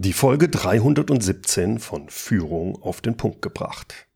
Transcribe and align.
Die 0.00 0.12
Folge 0.12 0.48
317 0.48 1.80
von 1.80 2.08
Führung 2.08 2.80
auf 2.80 3.00
den 3.00 3.16
Punkt 3.16 3.42
gebracht. 3.42 4.06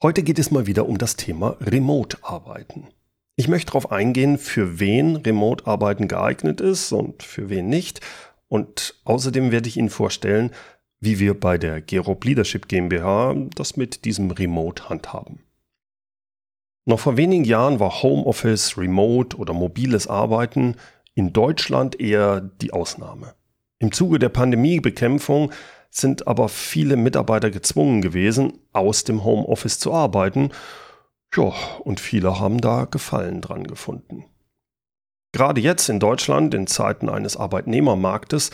Heute 0.00 0.22
geht 0.22 0.38
es 0.38 0.52
mal 0.52 0.68
wieder 0.68 0.88
um 0.88 0.98
das 0.98 1.16
Thema 1.16 1.56
Remote-Arbeiten. 1.60 2.86
Ich 3.34 3.48
möchte 3.48 3.72
darauf 3.72 3.90
eingehen, 3.90 4.38
für 4.38 4.78
wen 4.78 5.16
Remote-Arbeiten 5.16 6.06
geeignet 6.06 6.60
ist 6.60 6.92
und 6.92 7.24
für 7.24 7.48
wen 7.48 7.68
nicht. 7.68 8.02
Und 8.46 8.94
außerdem 9.02 9.50
werde 9.50 9.68
ich 9.68 9.78
Ihnen 9.78 9.90
vorstellen, 9.90 10.52
wie 11.00 11.18
wir 11.18 11.34
bei 11.40 11.58
der 11.58 11.80
Gerob 11.80 12.24
Leadership 12.24 12.68
GmbH 12.68 13.34
das 13.56 13.76
mit 13.76 14.04
diesem 14.04 14.30
Remote 14.30 14.88
handhaben. 14.90 15.40
Noch 16.84 17.00
vor 17.00 17.16
wenigen 17.16 17.42
Jahren 17.42 17.80
war 17.80 18.04
Homeoffice, 18.04 18.78
Remote 18.78 19.38
oder 19.38 19.54
mobiles 19.54 20.06
Arbeiten 20.06 20.76
in 21.16 21.32
Deutschland 21.32 21.98
eher 21.98 22.40
die 22.40 22.72
Ausnahme. 22.72 23.34
Im 23.84 23.92
Zuge 23.92 24.18
der 24.18 24.30
Pandemiebekämpfung 24.30 25.52
sind 25.90 26.26
aber 26.26 26.48
viele 26.48 26.96
Mitarbeiter 26.96 27.50
gezwungen 27.50 28.00
gewesen, 28.00 28.60
aus 28.72 29.04
dem 29.04 29.24
Homeoffice 29.24 29.78
zu 29.78 29.92
arbeiten. 29.92 30.52
Ja, 31.36 31.52
und 31.80 32.00
viele 32.00 32.40
haben 32.40 32.62
da 32.62 32.86
Gefallen 32.86 33.42
dran 33.42 33.64
gefunden. 33.64 34.24
Gerade 35.32 35.60
jetzt 35.60 35.90
in 35.90 36.00
Deutschland, 36.00 36.54
in 36.54 36.66
Zeiten 36.66 37.10
eines 37.10 37.36
Arbeitnehmermarktes, 37.36 38.52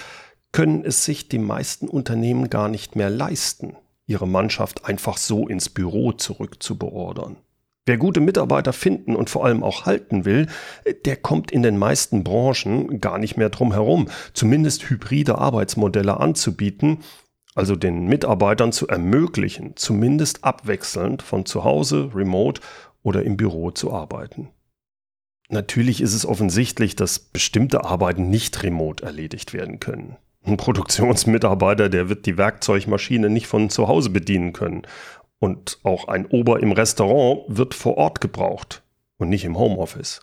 können 0.51 0.85
es 0.85 1.05
sich 1.05 1.29
die 1.29 1.38
meisten 1.38 1.87
Unternehmen 1.87 2.51
gar 2.51 2.69
nicht 2.69 2.97
mehr 2.97 3.09
leisten, 3.09 3.77
ihre 4.07 4.27
Mannschaft 4.27 4.85
einfach 4.85 5.16
so 5.16 5.47
ins 5.47 5.69
Büro 5.69 6.10
zurückzubeordern. 6.10 7.37
Wer 7.87 7.97
gute 7.97 8.20
Mitarbeiter 8.20 8.73
finden 8.73 9.16
und 9.16 9.30
vor 9.30 9.45
allem 9.45 9.62
auch 9.62 9.87
halten 9.87 10.25
will, 10.25 10.47
der 11.05 11.16
kommt 11.16 11.51
in 11.51 11.62
den 11.62 11.79
meisten 11.79 12.23
Branchen 12.23 13.01
gar 13.01 13.19
nicht 13.19 13.37
mehr 13.37 13.48
drum 13.48 13.73
herum, 13.73 14.09
zumindest 14.33 14.91
hybride 14.91 15.38
Arbeitsmodelle 15.38 16.21
anzubieten, 16.21 16.98
also 17.55 17.77
den 17.77 18.07
Mitarbeitern 18.07 18.73
zu 18.73 18.87
ermöglichen, 18.87 19.73
zumindest 19.77 20.45
abwechselnd 20.45 21.23
von 21.23 21.46
zu 21.46 21.65
Hause, 21.65 22.10
remote 22.15 22.60
oder 23.02 23.23
im 23.23 23.37
Büro 23.37 23.71
zu 23.71 23.93
arbeiten. 23.93 24.51
Natürlich 25.49 26.01
ist 26.01 26.15
es 26.15 26.24
offensichtlich, 26.24 26.95
dass 26.95 27.19
bestimmte 27.19 27.85
Arbeiten 27.85 28.30
nicht 28.30 28.63
remote 28.63 29.04
erledigt 29.04 29.52
werden 29.52 29.80
können. 29.80 30.16
Ein 30.43 30.57
Produktionsmitarbeiter, 30.57 31.88
der 31.88 32.09
wird 32.09 32.24
die 32.24 32.38
Werkzeugmaschine 32.38 33.29
nicht 33.29 33.47
von 33.47 33.69
zu 33.69 33.88
Hause 33.88 34.10
bedienen 34.10 34.52
können. 34.52 34.82
Und 35.41 35.80
auch 35.83 36.07
ein 36.07 36.27
Ober 36.27 36.60
im 36.60 36.73
Restaurant 36.73 37.45
wird 37.49 37.74
vor 37.74 37.96
Ort 37.96 38.21
gebraucht 38.21 38.83
und 39.16 39.30
nicht 39.30 39.45
im 39.45 39.59
Homeoffice. 39.59 40.21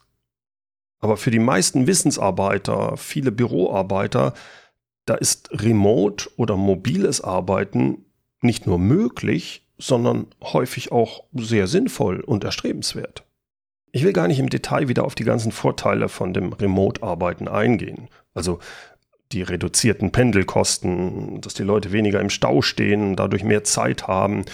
Aber 0.99 1.17
für 1.17 1.31
die 1.31 1.39
meisten 1.39 1.87
Wissensarbeiter, 1.87 2.97
viele 2.97 3.31
Büroarbeiter, 3.31 4.33
da 5.05 5.15
ist 5.15 5.49
Remote 5.51 6.29
oder 6.37 6.55
mobiles 6.55 7.21
Arbeiten 7.21 8.05
nicht 8.41 8.67
nur 8.67 8.77
möglich, 8.77 9.67
sondern 9.77 10.27
häufig 10.43 10.91
auch 10.91 11.23
sehr 11.33 11.67
sinnvoll 11.67 12.21
und 12.21 12.43
erstrebenswert. 12.43 13.23
Ich 13.91 14.03
will 14.03 14.13
gar 14.13 14.27
nicht 14.27 14.39
im 14.39 14.49
Detail 14.49 14.87
wieder 14.87 15.05
auf 15.05 15.15
die 15.15 15.23
ganzen 15.23 15.51
Vorteile 15.51 16.09
von 16.09 16.33
dem 16.33 16.53
Remote-Arbeiten 16.53 17.47
eingehen. 17.47 18.09
Also 18.33 18.59
die 19.31 19.41
reduzierten 19.41 20.11
Pendelkosten, 20.11 21.41
dass 21.41 21.53
die 21.53 21.63
Leute 21.63 21.91
weniger 21.91 22.21
im 22.21 22.29
Stau 22.29 22.61
stehen, 22.61 23.15
dadurch 23.15 23.43
mehr 23.43 23.63
Zeit 23.63 24.07
haben, 24.07 24.45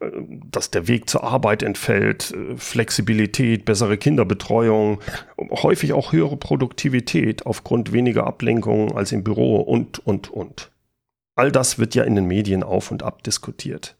äh, 0.00 0.06
dass 0.50 0.70
der 0.70 0.88
Weg 0.88 1.10
zur 1.10 1.24
Arbeit 1.24 1.62
entfällt, 1.62 2.32
äh, 2.32 2.56
Flexibilität, 2.56 3.64
bessere 3.64 3.96
Kinderbetreuung, 3.96 5.00
häufig 5.50 5.92
auch 5.92 6.12
höhere 6.12 6.36
Produktivität 6.36 7.46
aufgrund 7.46 7.92
weniger 7.92 8.26
Ablenkungen 8.26 8.92
als 8.92 9.12
im 9.12 9.24
Büro 9.24 9.56
und, 9.56 9.98
und, 10.06 10.30
und. 10.30 10.70
All 11.34 11.50
das 11.50 11.78
wird 11.78 11.94
ja 11.94 12.04
in 12.04 12.14
den 12.14 12.26
Medien 12.26 12.62
auf 12.62 12.90
und 12.90 13.02
ab 13.02 13.22
diskutiert. 13.22 13.96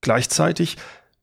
Gleichzeitig 0.00 0.76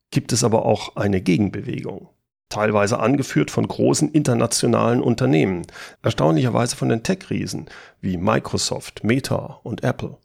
gibt 0.09 0.31
es 0.31 0.43
aber 0.43 0.65
auch 0.65 0.95
eine 0.95 1.21
Gegenbewegung 1.21 2.09
teilweise 2.53 2.99
angeführt 2.99 3.49
von 3.49 3.67
großen 3.67 4.11
internationalen 4.11 5.01
Unternehmen, 5.01 5.65
erstaunlicherweise 6.03 6.75
von 6.75 6.89
den 6.89 7.03
Tech-Riesen 7.03 7.65
wie 7.99 8.17
Microsoft, 8.17 9.03
Meta 9.03 9.59
und 9.63 9.83
Apple. 9.83 10.17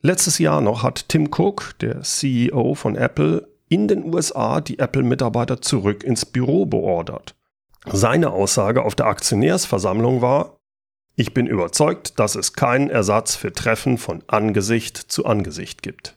Letztes 0.00 0.38
Jahr 0.38 0.62
noch 0.62 0.82
hat 0.82 1.08
Tim 1.10 1.28
Cook, 1.30 1.74
der 1.80 2.00
CEO 2.00 2.74
von 2.74 2.96
Apple, 2.96 3.46
in 3.68 3.86
den 3.86 4.12
USA 4.12 4.60
die 4.60 4.78
Apple-Mitarbeiter 4.78 5.60
zurück 5.60 6.02
ins 6.02 6.24
Büro 6.24 6.64
beordert. 6.64 7.34
Seine 7.86 8.30
Aussage 8.30 8.82
auf 8.82 8.94
der 8.94 9.06
Aktionärsversammlung 9.06 10.22
war, 10.22 10.56
ich 11.14 11.34
bin 11.34 11.46
überzeugt, 11.46 12.18
dass 12.18 12.34
es 12.34 12.54
keinen 12.54 12.88
Ersatz 12.88 13.36
für 13.36 13.52
Treffen 13.52 13.98
von 13.98 14.22
Angesicht 14.26 14.96
zu 14.96 15.26
Angesicht 15.26 15.82
gibt. 15.82 16.16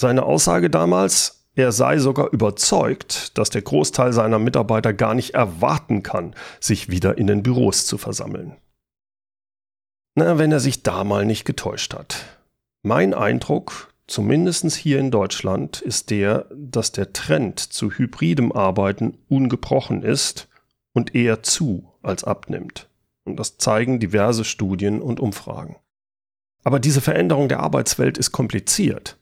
Seine 0.00 0.24
Aussage 0.24 0.68
damals, 0.68 1.35
er 1.56 1.72
sei 1.72 1.98
sogar 1.98 2.32
überzeugt, 2.32 3.36
dass 3.38 3.48
der 3.48 3.62
Großteil 3.62 4.12
seiner 4.12 4.38
Mitarbeiter 4.38 4.92
gar 4.92 5.14
nicht 5.14 5.34
erwarten 5.34 6.02
kann, 6.02 6.34
sich 6.60 6.90
wieder 6.90 7.16
in 7.16 7.26
den 7.26 7.42
Büros 7.42 7.86
zu 7.86 7.96
versammeln. 7.96 8.56
Na, 10.14 10.38
wenn 10.38 10.52
er 10.52 10.60
sich 10.60 10.82
da 10.82 11.02
mal 11.02 11.24
nicht 11.24 11.44
getäuscht 11.44 11.94
hat. 11.94 12.26
Mein 12.82 13.14
Eindruck, 13.14 13.92
zumindest 14.06 14.70
hier 14.74 14.98
in 14.98 15.10
Deutschland, 15.10 15.80
ist 15.80 16.10
der, 16.10 16.46
dass 16.54 16.92
der 16.92 17.14
Trend 17.14 17.58
zu 17.58 17.90
hybridem 17.90 18.52
Arbeiten 18.52 19.16
ungebrochen 19.28 20.02
ist 20.02 20.48
und 20.92 21.14
eher 21.14 21.42
zu 21.42 21.90
als 22.02 22.22
abnimmt. 22.22 22.88
Und 23.24 23.40
das 23.40 23.56
zeigen 23.56 23.98
diverse 23.98 24.44
Studien 24.44 25.00
und 25.00 25.20
Umfragen. 25.20 25.76
Aber 26.64 26.80
diese 26.80 27.00
Veränderung 27.00 27.48
der 27.48 27.60
Arbeitswelt 27.60 28.18
ist 28.18 28.32
kompliziert 28.32 29.16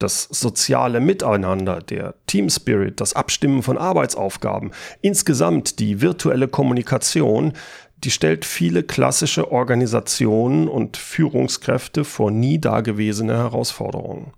das 0.00 0.24
soziale 0.24 0.98
Miteinander, 0.98 1.80
der 1.80 2.14
Team 2.26 2.48
Spirit, 2.48 3.00
das 3.00 3.12
Abstimmen 3.12 3.62
von 3.62 3.78
Arbeitsaufgaben, 3.78 4.72
insgesamt 5.02 5.78
die 5.78 6.00
virtuelle 6.00 6.48
Kommunikation, 6.48 7.52
die 7.98 8.10
stellt 8.10 8.46
viele 8.46 8.82
klassische 8.82 9.52
Organisationen 9.52 10.68
und 10.68 10.96
Führungskräfte 10.96 12.04
vor 12.04 12.30
nie 12.30 12.58
dagewesene 12.58 13.36
Herausforderungen. 13.36 14.32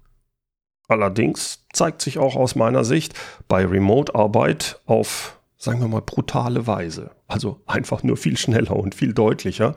Allerdings 0.89 1.65
zeigt 1.73 2.03
sich 2.03 2.19
auch 2.19 2.35
aus 2.35 2.57
meiner 2.57 2.85
Sicht 2.85 3.15
bei 3.47 3.65
Remote-Arbeit 3.65 4.81
auf, 4.87 5.39
sagen 5.57 5.81
wir 5.81 5.87
mal, 5.87 6.03
brutale 6.03 6.67
Weise, 6.67 7.13
also 7.29 7.61
einfach 7.67 8.03
nur 8.03 8.17
viel 8.17 8.37
schneller 8.37 8.75
und 8.75 8.97
viel 8.97 9.15
deutlicher, 9.15 9.77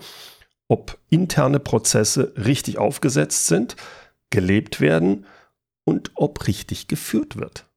ob 0.67 0.97
interne 1.09 1.59
Prozesse 1.59 2.34
richtig 2.44 2.79
aufgesetzt 2.79 3.46
sind, 3.46 3.75
gelebt 4.31 4.81
werden 4.81 5.28
und 5.85 6.12
ob 6.16 6.47
richtig 6.47 6.88
geführt 6.88 7.38
wird. 7.38 7.68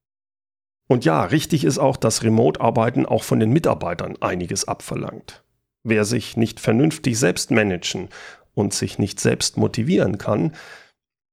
Und 0.89 1.05
ja, 1.05 1.23
richtig 1.25 1.65
ist 1.65 1.79
auch, 1.79 1.97
dass 1.97 2.23
Remote-Arbeiten 2.23 3.07
auch 3.07 3.23
von 3.23 3.39
den 3.39 3.51
Mitarbeitern 3.51 4.17
einiges 4.21 4.67
abverlangt. 4.67 5.45
Wer 5.85 6.05
sich 6.05 6.37
nicht 6.37 6.61
vernünftig 6.61 7.19
selbst 7.19 7.51
managen 7.51 8.09
und 8.55 8.75
sich 8.75 8.99
nicht 8.99 9.21
selbst 9.21 9.59
motivieren 9.59 10.19
kann, 10.19 10.55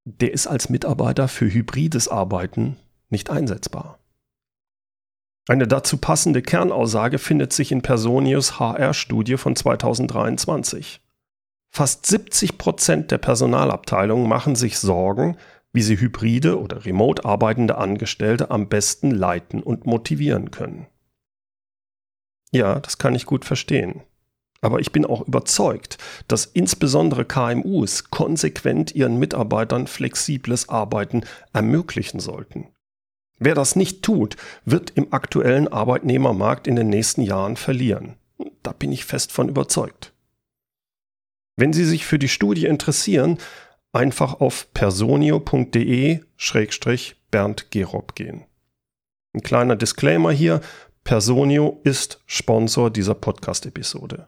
der 0.03 0.33
ist 0.33 0.45
als 0.45 0.69
Mitarbeiter 0.69 1.27
für 1.27 1.51
hybrides 1.51 2.09
Arbeiten 2.09 2.77
nicht 3.09 3.29
einsetzbar. 3.29 3.97
Eine 5.47 5.67
dazu 5.67 5.97
passende 5.97 6.41
Kernaussage 6.41 7.17
findet 7.17 7.53
sich 7.53 7.71
in 7.71 7.81
Personius 7.81 8.59
HR-Studie 8.59 9.37
von 9.37 9.55
2023. 9.55 11.01
Fast 11.71 12.05
70 12.05 12.57
Prozent 12.57 13.11
der 13.11 13.19
Personalabteilungen 13.19 14.27
machen 14.27 14.55
sich 14.55 14.79
Sorgen, 14.79 15.37
wie 15.75 15.81
sie 15.81 15.99
hybride 15.99 16.59
oder 16.59 16.85
remote 16.85 17.25
arbeitende 17.25 17.77
Angestellte 17.77 18.49
am 18.49 18.69
besten 18.69 19.11
leiten 19.11 19.61
und 19.61 19.85
motivieren 19.85 20.49
können. 20.49 20.87
Ja, 22.51 22.79
das 22.79 22.97
kann 22.97 23.13
ich 23.13 23.25
gut 23.25 23.43
verstehen. 23.43 24.01
Aber 24.61 24.79
ich 24.79 24.93
bin 24.93 25.05
auch 25.05 25.27
überzeugt, 25.27 25.97
dass 26.29 26.45
insbesondere 26.45 27.25
KMUs 27.25 28.09
konsequent 28.09 28.95
ihren 28.95 29.19
Mitarbeitern 29.19 29.85
flexibles 29.85 30.69
Arbeiten 30.69 31.23
ermöglichen 31.51 32.21
sollten. 32.21 32.69
Wer 33.37 33.53
das 33.53 33.75
nicht 33.75 34.01
tut, 34.01 34.37
wird 34.63 34.91
im 34.91 35.11
aktuellen 35.11 35.67
Arbeitnehmermarkt 35.67 36.67
in 36.67 36.77
den 36.77 36.87
nächsten 36.87 37.21
Jahren 37.21 37.57
verlieren. 37.57 38.15
Da 38.63 38.71
bin 38.71 38.93
ich 38.93 39.03
fest 39.03 39.33
von 39.33 39.49
überzeugt. 39.49 40.13
Wenn 41.57 41.73
Sie 41.73 41.85
sich 41.85 42.05
für 42.05 42.19
die 42.19 42.27
Studie 42.27 42.65
interessieren, 42.65 43.37
einfach 43.95 44.41
auf 44.41 44.71
personio.de-bernd 44.73 47.71
Gerob 47.71 48.15
gehen. 48.15 48.45
Ein 49.33 49.41
kleiner 49.41 49.75
Disclaimer 49.75 50.31
hier. 50.31 50.61
Personio 51.03 51.81
ist 51.83 52.21
Sponsor 52.25 52.89
dieser 52.89 53.15
Podcast-Episode. 53.15 54.27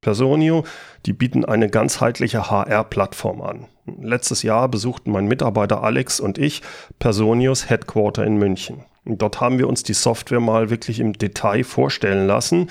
Personio, 0.00 0.64
die 1.04 1.12
bieten 1.12 1.44
eine 1.44 1.68
ganzheitliche 1.68 2.50
HR-Plattform 2.50 3.42
an. 3.42 3.66
Letztes 4.00 4.42
Jahr 4.42 4.68
besuchten 4.68 5.10
mein 5.10 5.26
Mitarbeiter 5.26 5.82
Alex 5.82 6.20
und 6.20 6.38
ich 6.38 6.62
Personios 6.98 7.68
Headquarter 7.68 8.24
in 8.24 8.38
München. 8.38 8.84
Dort 9.04 9.40
haben 9.40 9.58
wir 9.58 9.68
uns 9.68 9.82
die 9.82 9.94
Software 9.94 10.40
mal 10.40 10.70
wirklich 10.70 11.00
im 11.00 11.14
Detail 11.14 11.64
vorstellen 11.64 12.26
lassen 12.26 12.70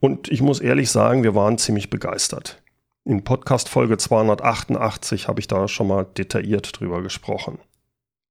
und 0.00 0.28
ich 0.28 0.42
muss 0.42 0.60
ehrlich 0.60 0.90
sagen, 0.90 1.22
wir 1.22 1.34
waren 1.34 1.58
ziemlich 1.58 1.90
begeistert. 1.90 2.62
In 3.08 3.22
Podcast 3.22 3.68
Folge 3.68 3.98
288 3.98 5.28
habe 5.28 5.38
ich 5.38 5.46
da 5.46 5.68
schon 5.68 5.86
mal 5.86 6.06
detailliert 6.18 6.80
drüber 6.80 7.02
gesprochen. 7.02 7.60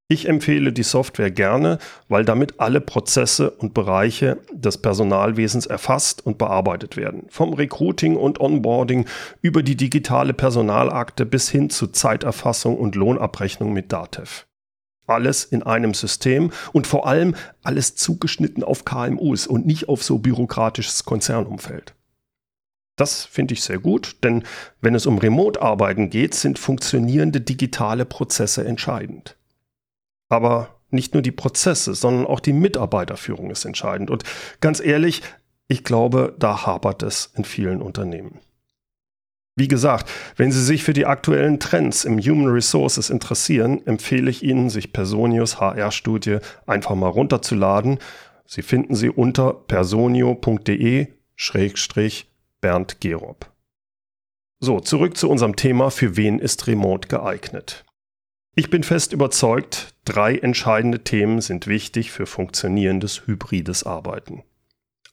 Ich 0.09 0.27
empfehle 0.27 0.73
die 0.73 0.83
Software 0.83 1.31
gerne, 1.31 1.79
weil 2.09 2.25
damit 2.25 2.59
alle 2.59 2.81
Prozesse 2.81 3.51
und 3.51 3.73
Bereiche 3.73 4.37
des 4.51 4.77
Personalwesens 4.77 5.65
erfasst 5.65 6.25
und 6.25 6.37
bearbeitet 6.37 6.97
werden. 6.97 7.23
Vom 7.29 7.53
Recruiting 7.53 8.17
und 8.17 8.41
Onboarding 8.41 9.05
über 9.41 9.63
die 9.63 9.77
digitale 9.77 10.33
Personalakte 10.33 11.25
bis 11.25 11.49
hin 11.49 11.69
zu 11.69 11.87
Zeiterfassung 11.87 12.77
und 12.77 12.95
Lohnabrechnung 12.95 13.71
mit 13.71 13.93
Datev. 13.93 14.43
Alles 15.07 15.45
in 15.45 15.63
einem 15.63 15.93
System 15.93 16.51
und 16.73 16.85
vor 16.85 17.07
allem 17.07 17.33
alles 17.63 17.95
zugeschnitten 17.95 18.61
auf 18.61 18.83
KMUs 18.83 19.47
und 19.47 19.65
nicht 19.65 19.87
auf 19.87 20.03
so 20.03 20.17
bürokratisches 20.17 21.05
Konzernumfeld. 21.05 21.95
Das 22.95 23.25
finde 23.25 23.53
ich 23.53 23.63
sehr 23.63 23.79
gut, 23.79 24.17
denn 24.23 24.43
wenn 24.81 24.95
es 24.95 25.05
um 25.05 25.17
Remote-Arbeiten 25.17 26.09
geht, 26.09 26.33
sind 26.33 26.59
funktionierende 26.59 27.41
digitale 27.41 28.05
Prozesse 28.05 28.65
entscheidend. 28.65 29.35
Aber 30.29 30.79
nicht 30.91 31.13
nur 31.13 31.21
die 31.21 31.31
Prozesse, 31.31 31.93
sondern 31.93 32.25
auch 32.25 32.39
die 32.39 32.53
Mitarbeiterführung 32.53 33.51
ist 33.51 33.65
entscheidend. 33.65 34.09
Und 34.09 34.23
ganz 34.61 34.79
ehrlich, 34.79 35.21
ich 35.67 35.83
glaube, 35.83 36.35
da 36.39 36.65
hapert 36.65 37.03
es 37.03 37.31
in 37.35 37.43
vielen 37.43 37.81
Unternehmen. 37.81 38.39
Wie 39.57 39.67
gesagt, 39.69 40.09
wenn 40.35 40.51
Sie 40.51 40.63
sich 40.63 40.83
für 40.83 40.93
die 40.93 41.05
aktuellen 41.05 41.59
Trends 41.61 42.03
im 42.03 42.19
Human 42.19 42.51
Resources 42.51 43.09
interessieren, 43.09 43.85
empfehle 43.87 44.29
ich 44.29 44.43
Ihnen, 44.43 44.69
sich 44.69 44.91
Personius 44.91 45.61
HR-Studie 45.61 46.39
einfach 46.65 46.95
mal 46.95 47.07
runterzuladen. 47.07 47.99
Sie 48.45 48.61
finden 48.61 48.95
sie 48.95 49.09
unter 49.09 49.53
personio.de-bernd 52.65 53.01
Gerob. 53.01 53.51
So, 54.59 54.79
zurück 54.79 55.17
zu 55.17 55.29
unserem 55.29 55.55
Thema, 55.55 55.91
für 55.91 56.17
wen 56.17 56.39
ist 56.39 56.65
Remote 56.67 57.07
geeignet? 57.07 57.85
Ich 58.55 58.69
bin 58.69 58.83
fest 58.83 59.13
überzeugt, 59.13 59.93
drei 60.05 60.37
entscheidende 60.37 61.03
Themen 61.03 61.41
sind 61.41 61.67
wichtig 61.67 62.11
für 62.11 62.25
funktionierendes 62.25 63.27
hybrides 63.27 63.83
Arbeiten. 63.83 64.43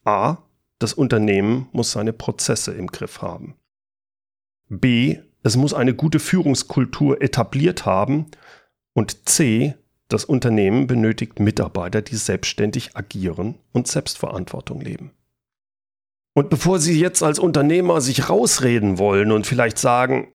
A. 0.04 0.38
Das 0.78 0.94
Unternehmen 0.94 1.68
muss 1.72 1.92
seine 1.92 2.12
Prozesse 2.12 2.72
im 2.72 2.86
Griff 2.86 3.20
haben. 3.20 3.54
B. 4.68 5.18
Es 5.42 5.56
muss 5.56 5.74
eine 5.74 5.94
gute 5.94 6.20
Führungskultur 6.20 7.20
etabliert 7.20 7.84
haben. 7.84 8.26
Und 8.94 9.28
C. 9.28 9.74
Das 10.08 10.24
Unternehmen 10.24 10.86
benötigt 10.86 11.40
Mitarbeiter, 11.40 12.02
die 12.02 12.16
selbstständig 12.16 12.96
agieren 12.96 13.58
und 13.72 13.88
Selbstverantwortung 13.88 14.80
leben. 14.80 15.10
Und 16.34 16.50
bevor 16.50 16.78
Sie 16.78 16.98
jetzt 16.98 17.22
als 17.22 17.38
Unternehmer 17.38 18.00
sich 18.00 18.28
rausreden 18.28 18.98
wollen 18.98 19.32
und 19.32 19.46
vielleicht 19.46 19.78
sagen, 19.78 20.32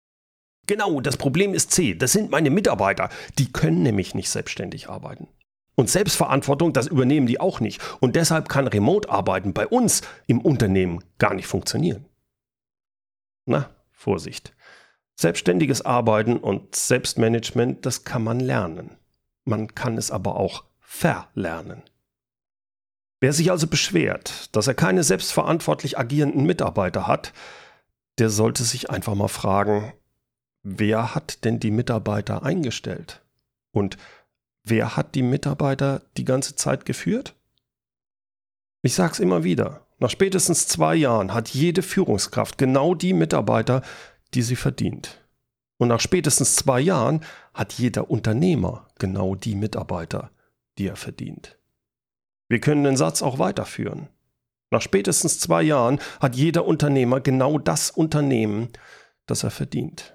Genau, 0.67 1.01
das 1.01 1.17
Problem 1.17 1.55
ist 1.55 1.73
C. 1.73 1.95
Das 1.95 2.13
sind 2.13 2.31
meine 2.31 2.51
Mitarbeiter. 2.51 3.09
Die 3.39 3.51
können 3.51 3.83
nämlich 3.83 4.15
nicht 4.15 4.31
selbstständig 4.31 4.89
arbeiten. 4.89 5.29
Und 5.75 5.91
Selbstverantwortung, 5.91 6.73
das 6.73 6.87
übernehmen 6.87 7.27
die 7.27 7.41
auch 7.41 7.59
nicht. 7.59 7.81
Und 8.01 8.15
deshalb 8.15 8.49
kann 8.49 8.69
Remote-Arbeiten 8.69 9.55
bei 9.55 9.67
uns 9.67 10.03
im 10.27 10.41
Unternehmen 10.41 11.03
gar 11.19 11.35
nicht 11.35 11.47
funktionieren. 11.47 12.05
Na, 13.47 13.71
Vorsicht. 13.91 14.55
Selbstständiges 15.17 15.83
Arbeiten 15.83 16.37
und 16.37 16.77
Selbstmanagement, 16.77 17.85
das 17.85 18.05
kann 18.05 18.23
man 18.23 18.39
lernen. 18.39 18.97
Man 19.45 19.75
kann 19.75 19.99
es 19.99 20.11
aber 20.11 20.37
auch 20.37 20.65
verlernen. 20.79 21.83
Wer 23.23 23.33
sich 23.33 23.53
also 23.53 23.69
beschwert, 23.69 24.49
dass 24.51 24.67
er 24.67 24.75
keine 24.75 25.05
selbstverantwortlich 25.05 25.97
agierenden 25.97 26.45
Mitarbeiter 26.45 27.07
hat, 27.07 27.33
der 28.19 28.31
sollte 28.31 28.65
sich 28.65 28.91
einfach 28.91 29.15
mal 29.15 29.29
fragen, 29.29 29.93
wer 30.65 31.15
hat 31.15 31.45
denn 31.45 31.61
die 31.61 31.71
Mitarbeiter 31.71 32.43
eingestellt? 32.43 33.23
Und 33.71 33.97
wer 34.65 34.97
hat 34.97 35.15
die 35.15 35.23
Mitarbeiter 35.23 36.03
die 36.17 36.25
ganze 36.25 36.57
Zeit 36.57 36.85
geführt? 36.85 37.37
Ich 38.83 38.95
sage 38.95 39.13
es 39.13 39.21
immer 39.21 39.45
wieder, 39.45 39.87
nach 40.01 40.11
spätestens 40.11 40.67
zwei 40.67 40.97
Jahren 40.97 41.33
hat 41.33 41.51
jede 41.51 41.83
Führungskraft 41.83 42.59
genau 42.59 42.97
die 42.97 43.13
Mitarbeiter, 43.13 43.83
die 44.35 44.43
sie 44.43 44.57
verdient. 44.57 45.21
Und 45.79 45.87
nach 45.87 46.01
spätestens 46.01 46.57
zwei 46.57 46.81
Jahren 46.81 47.25
hat 47.55 47.75
jeder 47.75 48.11
Unternehmer 48.11 48.89
genau 48.99 49.37
die 49.37 49.55
Mitarbeiter, 49.55 50.33
die 50.77 50.89
er 50.89 50.97
verdient. 50.97 51.57
Wir 52.53 52.61
können 52.61 52.85
den 52.85 52.99
Satz 52.99 53.23
auch 53.23 53.39
weiterführen. 53.39 54.11
Nach 54.71 54.83
spätestens 54.83 55.41
zwei 55.41 55.63
Jahren 55.63 55.99
hat 56.21 56.37
jeder 56.37 56.67
Unternehmer 56.67 57.19
genau 57.19 57.57
das 57.57 57.91
Unternehmen, 57.91 58.69
das 59.25 59.43
er 59.43 59.51
verdient. 59.51 60.15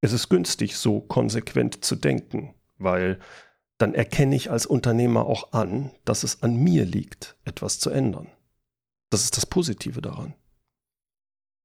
Es 0.00 0.12
ist 0.12 0.30
günstig, 0.30 0.76
so 0.76 0.98
konsequent 0.98 1.84
zu 1.84 1.94
denken, 1.94 2.56
weil 2.78 3.20
dann 3.78 3.94
erkenne 3.94 4.34
ich 4.34 4.50
als 4.50 4.66
Unternehmer 4.66 5.26
auch 5.26 5.52
an, 5.52 5.92
dass 6.04 6.24
es 6.24 6.42
an 6.42 6.56
mir 6.56 6.84
liegt, 6.84 7.36
etwas 7.44 7.78
zu 7.78 7.90
ändern. 7.90 8.26
Das 9.08 9.22
ist 9.22 9.36
das 9.36 9.46
Positive 9.46 10.02
daran. 10.02 10.34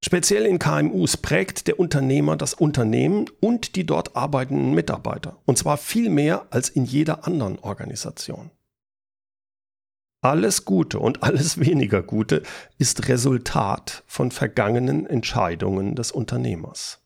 Speziell 0.05 0.45
in 0.45 0.59
KMUs 0.59 1.17
prägt 1.17 1.65
der 1.65 1.79
Unternehmer 1.79 2.37
das 2.37 2.53
Unternehmen 2.53 3.25
und 3.39 3.75
die 3.75 3.87
dort 3.87 4.15
arbeitenden 4.15 4.75
Mitarbeiter, 4.75 5.41
und 5.45 5.57
zwar 5.57 5.77
viel 5.77 6.11
mehr 6.11 6.45
als 6.51 6.69
in 6.69 6.85
jeder 6.85 7.25
anderen 7.25 7.57
Organisation. 7.57 8.51
Alles 10.21 10.65
Gute 10.65 10.99
und 10.99 11.23
alles 11.23 11.59
weniger 11.59 12.03
Gute 12.03 12.43
ist 12.77 13.07
Resultat 13.07 14.03
von 14.05 14.31
vergangenen 14.31 15.07
Entscheidungen 15.07 15.95
des 15.95 16.11
Unternehmers. 16.11 16.99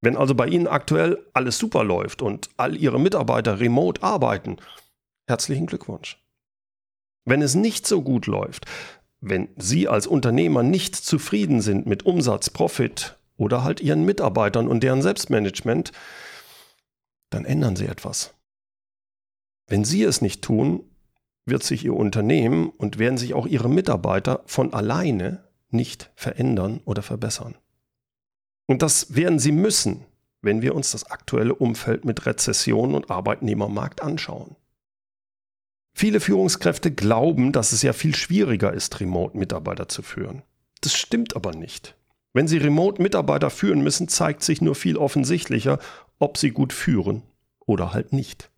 Wenn 0.00 0.16
also 0.16 0.34
bei 0.34 0.46
Ihnen 0.46 0.66
aktuell 0.66 1.26
alles 1.34 1.58
super 1.58 1.84
läuft 1.84 2.22
und 2.22 2.48
all 2.56 2.76
Ihre 2.76 2.98
Mitarbeiter 2.98 3.60
remote 3.60 4.02
arbeiten, 4.02 4.56
herzlichen 5.26 5.66
Glückwunsch. 5.66 6.22
Wenn 7.24 7.42
es 7.42 7.54
nicht 7.54 7.86
so 7.86 8.02
gut 8.02 8.26
läuft, 8.26 8.66
wenn 9.20 9.48
Sie 9.56 9.88
als 9.88 10.06
Unternehmer 10.06 10.62
nicht 10.62 10.94
zufrieden 10.94 11.60
sind 11.60 11.86
mit 11.86 12.04
Umsatz, 12.04 12.50
Profit 12.50 13.18
oder 13.36 13.64
halt 13.64 13.80
Ihren 13.80 14.04
Mitarbeitern 14.04 14.68
und 14.68 14.82
deren 14.82 15.02
Selbstmanagement, 15.02 15.92
dann 17.30 17.44
ändern 17.44 17.76
Sie 17.76 17.86
etwas. 17.86 18.34
Wenn 19.66 19.84
Sie 19.84 20.02
es 20.04 20.22
nicht 20.22 20.42
tun, 20.42 20.84
wird 21.46 21.62
sich 21.62 21.84
Ihr 21.84 21.94
Unternehmen 21.94 22.68
und 22.68 22.98
werden 22.98 23.18
sich 23.18 23.34
auch 23.34 23.46
Ihre 23.46 23.68
Mitarbeiter 23.68 24.42
von 24.46 24.74
alleine 24.74 25.44
nicht 25.70 26.10
verändern 26.14 26.80
oder 26.84 27.02
verbessern. 27.02 27.54
Und 28.66 28.82
das 28.82 29.14
werden 29.14 29.38
sie 29.38 29.52
müssen, 29.52 30.04
wenn 30.42 30.60
wir 30.60 30.74
uns 30.74 30.90
das 30.90 31.10
aktuelle 31.10 31.54
Umfeld 31.54 32.04
mit 32.04 32.26
Rezession 32.26 32.94
und 32.94 33.10
Arbeitnehmermarkt 33.10 34.02
anschauen. 34.02 34.56
Viele 35.94 36.20
Führungskräfte 36.20 36.90
glauben, 36.90 37.52
dass 37.52 37.72
es 37.72 37.82
ja 37.82 37.92
viel 37.92 38.14
schwieriger 38.14 38.72
ist, 38.72 39.00
Remote-Mitarbeiter 39.00 39.88
zu 39.88 40.02
führen. 40.02 40.42
Das 40.82 40.94
stimmt 40.94 41.36
aber 41.36 41.52
nicht. 41.52 41.96
Wenn 42.34 42.48
Sie 42.48 42.58
Remote-Mitarbeiter 42.58 43.48
führen 43.48 43.82
müssen, 43.82 44.08
zeigt 44.08 44.42
sich 44.42 44.60
nur 44.60 44.74
viel 44.74 44.98
offensichtlicher, 44.98 45.78
ob 46.18 46.36
sie 46.36 46.50
gut 46.50 46.74
führen 46.74 47.22
oder 47.64 47.94
halt 47.94 48.12
nicht. 48.12 48.50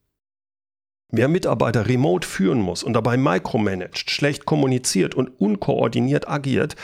Wer 1.10 1.28
Mitarbeiter 1.28 1.86
remote 1.86 2.26
führen 2.26 2.60
muss 2.60 2.82
und 2.82 2.92
dabei 2.92 3.16
micromanagt, 3.16 4.10
schlecht 4.10 4.44
kommuniziert 4.44 5.14
und 5.14 5.28
unkoordiniert 5.40 6.28
agiert, 6.28 6.76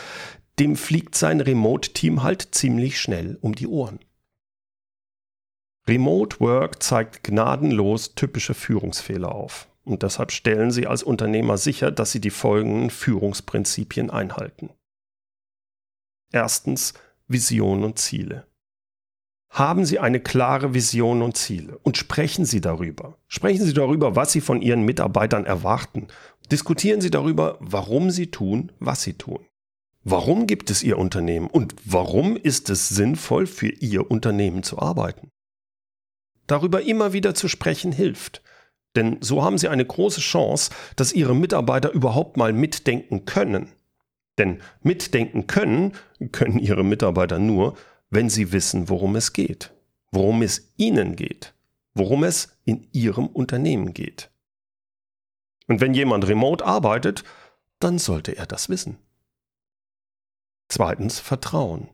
dem 0.59 0.76
fliegt 0.76 1.14
sein 1.14 1.40
Remote-Team 1.40 2.23
halt 2.23 2.54
ziemlich 2.54 2.99
schnell 2.99 3.38
um 3.40 3.54
die 3.54 3.66
Ohren. 3.66 3.99
Remote 5.87 6.40
Work 6.40 6.83
zeigt 6.83 7.25
gnadenlos 7.25 8.14
typische 8.14 8.54
Führungsfehler 8.54 9.35
auf. 9.35 9.69
Und 9.85 10.02
deshalb 10.02 10.33
stellen 10.33 10.71
Sie 10.71 10.87
als 10.87 11.02
Unternehmer 11.02 11.59
sicher, 11.59 11.90
dass 11.90 12.11
Sie 12.12 12.21
die 12.21 12.31
folgenden 12.31 12.88
Führungsprinzipien 12.88 14.09
einhalten. 14.09 14.71
Erstens 16.33 16.95
Vision 17.28 17.85
und 17.85 17.99
Ziele. 17.99 18.47
Haben 19.54 19.84
Sie 19.84 20.00
eine 20.00 20.18
klare 20.18 20.75
Vision 20.75 21.23
und 21.23 21.37
Ziele 21.37 21.78
und 21.84 21.96
sprechen 21.96 22.44
Sie 22.44 22.61
darüber. 22.61 23.18
Sprechen 23.28 23.64
Sie 23.64 23.73
darüber, 23.73 24.16
was 24.16 24.32
Sie 24.32 24.40
von 24.40 24.61
Ihren 24.61 24.82
Mitarbeitern 24.82 25.46
erwarten. 25.46 26.08
Diskutieren 26.50 27.00
Sie 27.00 27.11
darüber, 27.11 27.56
warum 27.61 28.11
Sie 28.11 28.32
tun, 28.32 28.73
was 28.80 29.02
Sie 29.02 29.12
tun. 29.12 29.46
Warum 30.02 30.49
gibt 30.49 30.70
es 30.70 30.82
Ihr 30.82 30.99
Unternehmen 30.99 31.46
und 31.46 31.76
warum 31.84 32.37
ist 32.37 32.68
es 32.68 32.88
sinnvoll, 32.88 33.46
für 33.46 33.68
Ihr 33.68 34.11
Unternehmen 34.11 34.64
zu 34.64 34.80
arbeiten? 34.80 35.30
Darüber 36.49 36.82
immer 36.82 37.12
wieder 37.12 37.37
zu 37.37 37.46
sprechen 37.46 37.92
hilft. 37.92 38.42
Denn 38.96 39.18
so 39.20 39.44
haben 39.44 39.58
Sie 39.58 39.68
eine 39.68 39.87
große 39.87 40.20
Chance, 40.20 40.73
dass 40.96 41.12
Ihre 41.12 41.37
Mitarbeiter 41.37 41.92
überhaupt 41.92 42.37
mal 42.37 42.52
mitdenken 42.52 43.25
können. 43.25 43.68
Denn 44.37 44.61
mitdenken 44.82 45.46
können, 45.46 45.92
können 46.32 46.58
Ihre 46.58 46.82
Mitarbeiter 46.82 47.38
nur, 47.38 47.76
wenn 48.14 48.30
sie 48.30 48.52
wissen, 48.52 48.88
worum 48.88 49.16
es 49.16 49.33
geht, 49.33 49.75
worum 50.12 50.42
es 50.42 50.73
Ihnen 50.76 51.16
geht, 51.16 51.54
worum 51.94 52.25
es 52.25 52.56
in 52.64 52.88
Ihrem 52.92 53.26
Unternehmen 53.26 53.92
geht. 53.92 54.30
Und 55.66 55.80
wenn 55.80 55.94
jemand 55.94 56.28
remote 56.28 56.64
arbeitet, 56.64 57.25
dann 57.80 57.99
sollte 57.99 58.37
er 58.37 58.47
das 58.47 58.68
wissen. 58.68 58.99
Zweitens 60.68 61.18
Vertrauen. 61.18 61.88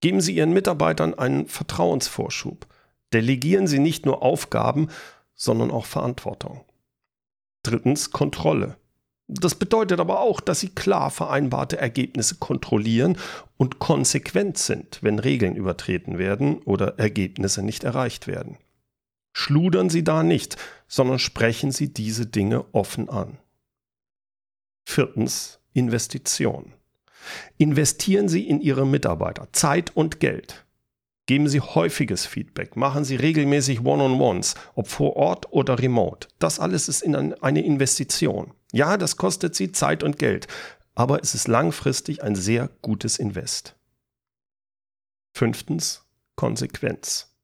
Geben 0.00 0.20
Sie 0.20 0.34
Ihren 0.34 0.52
Mitarbeitern 0.52 1.14
einen 1.14 1.46
Vertrauensvorschub. 1.46 2.66
Delegieren 3.12 3.66
Sie 3.66 3.78
nicht 3.78 4.06
nur 4.06 4.22
Aufgaben, 4.22 4.88
sondern 5.34 5.70
auch 5.70 5.84
Verantwortung. 5.84 6.64
Drittens 7.62 8.10
Kontrolle. 8.10 8.78
Das 9.32 9.54
bedeutet 9.54 10.00
aber 10.00 10.20
auch, 10.20 10.40
dass 10.40 10.60
Sie 10.60 10.70
klar 10.70 11.10
vereinbarte 11.10 11.78
Ergebnisse 11.78 12.36
kontrollieren 12.36 13.16
und 13.56 13.78
konsequent 13.78 14.58
sind, 14.58 14.98
wenn 15.02 15.20
Regeln 15.20 15.54
übertreten 15.54 16.18
werden 16.18 16.58
oder 16.64 16.98
Ergebnisse 16.98 17.62
nicht 17.62 17.84
erreicht 17.84 18.26
werden. 18.26 18.58
Schludern 19.32 19.88
Sie 19.88 20.02
da 20.02 20.24
nicht, 20.24 20.56
sondern 20.88 21.20
sprechen 21.20 21.70
Sie 21.70 21.94
diese 21.94 22.26
Dinge 22.26 22.64
offen 22.72 23.08
an. 23.08 23.38
Viertens 24.84 25.60
Investition. 25.74 26.72
Investieren 27.56 28.28
Sie 28.28 28.48
in 28.48 28.60
Ihre 28.60 28.84
Mitarbeiter 28.84 29.48
Zeit 29.52 29.94
und 29.94 30.18
Geld. 30.18 30.66
Geben 31.26 31.48
Sie 31.48 31.60
häufiges 31.60 32.26
Feedback, 32.26 32.74
machen 32.74 33.04
Sie 33.04 33.14
regelmäßig 33.14 33.84
One-on-Ones, 33.84 34.56
ob 34.74 34.88
vor 34.88 35.14
Ort 35.14 35.52
oder 35.52 35.78
remote. 35.78 36.26
Das 36.40 36.58
alles 36.58 36.88
ist 36.88 37.02
in 37.02 37.14
eine 37.14 37.62
Investition. 37.64 38.52
Ja, 38.72 38.96
das 38.96 39.16
kostet 39.16 39.54
Sie 39.54 39.72
Zeit 39.72 40.02
und 40.02 40.18
Geld, 40.18 40.46
aber 40.94 41.22
es 41.22 41.34
ist 41.34 41.48
langfristig 41.48 42.22
ein 42.22 42.34
sehr 42.34 42.68
gutes 42.82 43.18
Invest. 43.18 43.76
Fünftens, 45.34 46.04
Konsequenz. 46.36 47.34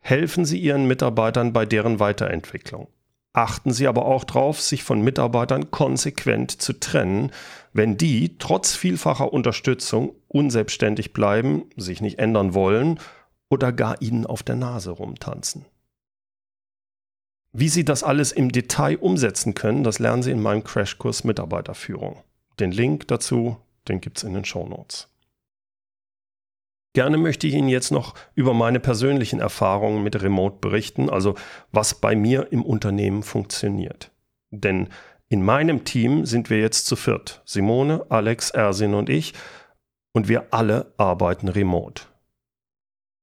Helfen 0.00 0.44
Sie 0.44 0.58
Ihren 0.58 0.86
Mitarbeitern 0.86 1.52
bei 1.52 1.66
deren 1.66 2.00
Weiterentwicklung. 2.00 2.88
Achten 3.32 3.72
Sie 3.72 3.86
aber 3.86 4.06
auch 4.06 4.24
darauf, 4.24 4.60
sich 4.60 4.82
von 4.82 5.00
Mitarbeitern 5.00 5.70
konsequent 5.70 6.60
zu 6.60 6.72
trennen, 6.72 7.30
wenn 7.72 7.96
die 7.96 8.38
trotz 8.38 8.74
vielfacher 8.74 9.32
Unterstützung 9.32 10.14
unselbstständig 10.28 11.12
bleiben, 11.12 11.70
sich 11.76 12.00
nicht 12.00 12.18
ändern 12.18 12.54
wollen 12.54 12.98
oder 13.48 13.72
gar 13.72 14.00
Ihnen 14.02 14.26
auf 14.26 14.42
der 14.42 14.56
Nase 14.56 14.90
rumtanzen. 14.90 15.66
Wie 17.52 17.68
Sie 17.68 17.84
das 17.84 18.02
alles 18.02 18.32
im 18.32 18.52
Detail 18.52 18.98
umsetzen 18.98 19.54
können, 19.54 19.84
das 19.84 19.98
lernen 19.98 20.22
Sie 20.22 20.30
in 20.30 20.42
meinem 20.42 20.64
Crashkurs 20.64 21.24
Mitarbeiterführung. 21.24 22.22
Den 22.60 22.72
Link 22.72 23.08
dazu, 23.08 23.56
den 23.88 24.00
gibt 24.00 24.18
es 24.18 24.24
in 24.24 24.34
den 24.34 24.44
Show 24.44 24.66
Notes. 24.66 25.08
Gerne 26.94 27.16
möchte 27.16 27.46
ich 27.46 27.54
Ihnen 27.54 27.68
jetzt 27.68 27.90
noch 27.90 28.14
über 28.34 28.54
meine 28.54 28.80
persönlichen 28.80 29.40
Erfahrungen 29.40 30.02
mit 30.02 30.20
Remote 30.20 30.56
berichten, 30.60 31.08
also 31.08 31.36
was 31.70 31.94
bei 31.94 32.16
mir 32.16 32.50
im 32.50 32.64
Unternehmen 32.64 33.22
funktioniert. 33.22 34.10
Denn 34.50 34.88
in 35.28 35.44
meinem 35.44 35.84
Team 35.84 36.24
sind 36.24 36.48
wir 36.50 36.58
jetzt 36.58 36.86
zu 36.86 36.96
viert. 36.96 37.42
Simone, 37.44 38.06
Alex, 38.08 38.50
Ersin 38.50 38.94
und 38.94 39.10
ich. 39.10 39.34
Und 40.12 40.26
wir 40.26 40.52
alle 40.52 40.92
arbeiten 40.96 41.48
remote. 41.48 42.04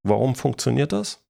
Warum 0.04 0.36
funktioniert 0.36 0.94
das? 0.94 1.26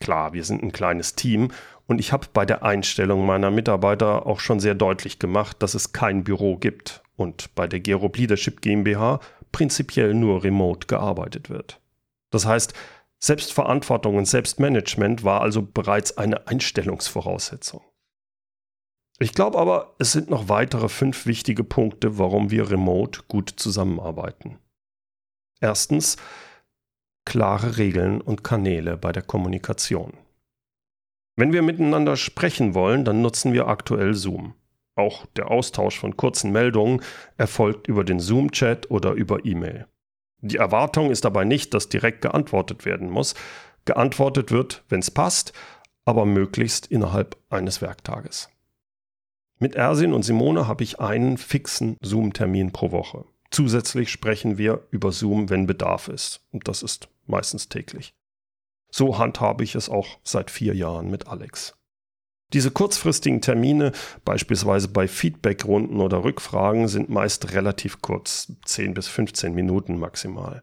Klar, 0.00 0.32
wir 0.32 0.44
sind 0.44 0.62
ein 0.62 0.72
kleines 0.72 1.14
Team 1.14 1.52
und 1.86 2.00
ich 2.00 2.12
habe 2.12 2.26
bei 2.32 2.44
der 2.44 2.62
Einstellung 2.62 3.24
meiner 3.24 3.50
Mitarbeiter 3.50 4.26
auch 4.26 4.40
schon 4.40 4.60
sehr 4.60 4.74
deutlich 4.74 5.18
gemacht, 5.18 5.62
dass 5.62 5.74
es 5.74 5.92
kein 5.92 6.24
Büro 6.24 6.56
gibt 6.56 7.02
und 7.16 7.54
bei 7.54 7.66
der 7.66 7.80
Gerob 7.80 8.16
Leadership 8.16 8.60
GmbH 8.60 9.20
prinzipiell 9.52 10.12
nur 10.14 10.44
remote 10.44 10.86
gearbeitet 10.86 11.48
wird. 11.48 11.80
Das 12.30 12.44
heißt, 12.44 12.74
Selbstverantwortung 13.18 14.16
und 14.16 14.26
Selbstmanagement 14.26 15.24
war 15.24 15.40
also 15.40 15.62
bereits 15.62 16.18
eine 16.18 16.46
Einstellungsvoraussetzung. 16.46 17.82
Ich 19.18 19.32
glaube 19.32 19.58
aber, 19.58 19.94
es 19.98 20.12
sind 20.12 20.28
noch 20.28 20.50
weitere 20.50 20.90
fünf 20.90 21.24
wichtige 21.24 21.64
Punkte, 21.64 22.18
warum 22.18 22.50
wir 22.50 22.70
remote 22.70 23.22
gut 23.28 23.54
zusammenarbeiten. 23.56 24.58
Erstens, 25.60 26.16
klare 27.24 27.78
Regeln 27.78 28.20
und 28.20 28.44
Kanäle 28.44 28.98
bei 28.98 29.12
der 29.12 29.22
Kommunikation. 29.22 30.12
Wenn 31.36 31.52
wir 31.52 31.60
miteinander 31.60 32.16
sprechen 32.16 32.74
wollen, 32.74 33.04
dann 33.04 33.20
nutzen 33.20 33.52
wir 33.52 33.68
aktuell 33.68 34.14
Zoom. 34.14 34.54
Auch 34.94 35.26
der 35.36 35.50
Austausch 35.50 35.98
von 35.98 36.16
kurzen 36.16 36.50
Meldungen 36.50 37.02
erfolgt 37.36 37.86
über 37.86 38.04
den 38.04 38.18
Zoom-Chat 38.18 38.90
oder 38.90 39.12
über 39.12 39.44
E-Mail. 39.44 39.86
Die 40.40 40.56
Erwartung 40.56 41.10
ist 41.10 41.26
dabei 41.26 41.44
nicht, 41.44 41.74
dass 41.74 41.90
direkt 41.90 42.22
geantwortet 42.22 42.86
werden 42.86 43.10
muss. 43.10 43.34
Geantwortet 43.84 44.50
wird, 44.50 44.84
wenn 44.88 45.00
es 45.00 45.10
passt, 45.10 45.52
aber 46.06 46.24
möglichst 46.24 46.86
innerhalb 46.86 47.36
eines 47.50 47.82
Werktages. 47.82 48.48
Mit 49.58 49.74
Ersin 49.74 50.14
und 50.14 50.22
Simone 50.22 50.66
habe 50.66 50.84
ich 50.84 51.00
einen 51.00 51.36
fixen 51.36 51.98
Zoom-Termin 52.00 52.72
pro 52.72 52.92
Woche. 52.92 53.26
Zusätzlich 53.50 54.10
sprechen 54.10 54.56
wir 54.56 54.86
über 54.90 55.12
Zoom, 55.12 55.50
wenn 55.50 55.66
Bedarf 55.66 56.08
ist. 56.08 56.46
Und 56.52 56.68
das 56.68 56.82
ist 56.82 57.08
meistens 57.26 57.68
täglich. 57.68 58.14
So 58.96 59.18
handhabe 59.18 59.62
ich 59.62 59.74
es 59.74 59.90
auch 59.90 60.06
seit 60.24 60.50
vier 60.50 60.74
Jahren 60.74 61.10
mit 61.10 61.28
Alex. 61.28 61.76
Diese 62.54 62.70
kurzfristigen 62.70 63.42
Termine, 63.42 63.92
beispielsweise 64.24 64.88
bei 64.88 65.06
Feedbackrunden 65.06 66.00
oder 66.00 66.24
Rückfragen, 66.24 66.88
sind 66.88 67.10
meist 67.10 67.52
relativ 67.52 68.00
kurz, 68.00 68.54
10 68.64 68.94
bis 68.94 69.06
15 69.08 69.52
Minuten 69.52 69.98
maximal. 69.98 70.62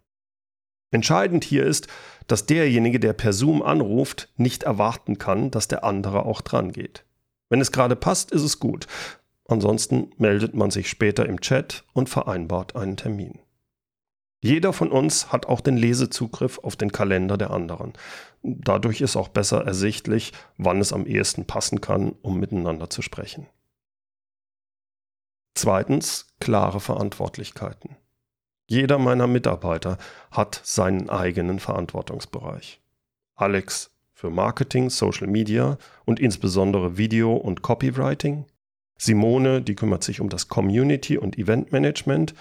Entscheidend 0.89 1.43
hier 1.43 1.63
ist, 1.63 1.85
dass 2.25 2.47
derjenige, 2.47 2.99
der 2.99 3.13
per 3.13 3.33
Zoom 3.33 3.61
anruft, 3.61 4.33
nicht 4.35 4.63
erwarten 4.63 5.19
kann, 5.19 5.51
dass 5.51 5.67
der 5.67 5.83
andere 5.83 6.25
auch 6.25 6.41
dran 6.41 6.71
geht. 6.71 7.05
Wenn 7.49 7.61
es 7.61 7.71
gerade 7.71 7.95
passt, 7.95 8.31
ist 8.31 8.41
es 8.41 8.59
gut. 8.59 8.87
Ansonsten 9.47 10.09
meldet 10.17 10.55
man 10.55 10.71
sich 10.71 10.89
später 10.89 11.27
im 11.27 11.39
Chat 11.39 11.83
und 11.93 12.09
vereinbart 12.09 12.75
einen 12.75 12.97
Termin. 12.97 13.42
Jeder 14.43 14.73
von 14.73 14.91
uns 14.91 15.31
hat 15.31 15.45
auch 15.45 15.61
den 15.61 15.77
Lesezugriff 15.77 16.59
auf 16.59 16.75
den 16.75 16.91
Kalender 16.91 17.37
der 17.37 17.51
anderen. 17.51 17.93
Dadurch 18.41 18.99
ist 18.99 19.15
auch 19.15 19.29
besser 19.29 19.65
ersichtlich, 19.65 20.33
wann 20.57 20.81
es 20.81 20.91
am 20.91 21.05
ehesten 21.05 21.45
passen 21.45 21.79
kann, 21.79 22.13
um 22.21 22.41
miteinander 22.41 22.89
zu 22.89 23.01
sprechen. 23.01 23.47
Zweitens, 25.55 26.27
klare 26.41 26.81
Verantwortlichkeiten. 26.81 27.95
Jeder 28.67 28.97
meiner 28.97 29.27
Mitarbeiter 29.27 29.97
hat 30.29 30.59
seinen 30.65 31.09
eigenen 31.09 31.59
Verantwortungsbereich. 31.59 32.81
Alex 33.35 33.91
für 34.13 34.29
Marketing, 34.29 34.89
Social 34.89 35.27
Media 35.27 35.77
und 36.03 36.19
insbesondere 36.19 36.97
Video 36.97 37.33
und 37.33 37.61
Copywriting. 37.61 38.43
Simone, 38.97 39.61
die 39.61 39.75
kümmert 39.75 40.03
sich 40.03 40.19
um 40.19 40.27
das 40.27 40.49
Community 40.49 41.17
und 41.17 41.37
Event 41.37 41.71
Management 41.71 42.33